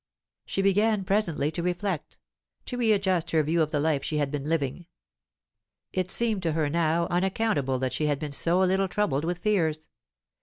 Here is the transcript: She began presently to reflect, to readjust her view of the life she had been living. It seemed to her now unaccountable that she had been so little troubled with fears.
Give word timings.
She 0.47 0.63
began 0.63 1.03
presently 1.03 1.51
to 1.51 1.61
reflect, 1.61 2.17
to 2.65 2.75
readjust 2.75 3.29
her 3.29 3.43
view 3.43 3.61
of 3.61 3.69
the 3.69 3.79
life 3.79 4.03
she 4.03 4.17
had 4.17 4.31
been 4.31 4.45
living. 4.49 4.87
It 5.93 6.09
seemed 6.09 6.41
to 6.41 6.53
her 6.53 6.69
now 6.71 7.05
unaccountable 7.11 7.77
that 7.77 7.93
she 7.93 8.07
had 8.07 8.17
been 8.17 8.31
so 8.31 8.57
little 8.61 8.87
troubled 8.87 9.25
with 9.25 9.37
fears. 9.37 9.89